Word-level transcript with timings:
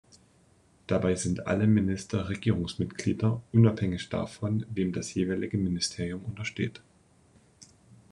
Dabei 0.87 1.13
sind 1.13 1.45
alle 1.45 1.67
Minister 1.67 2.27
Regierungsmitglieder, 2.27 3.39
unabhängig 3.53 4.09
davon, 4.09 4.65
wem 4.73 4.93
das 4.93 5.13
jeweilige 5.13 5.59
Ministerium 5.59 6.25
untersteht. 6.25 6.81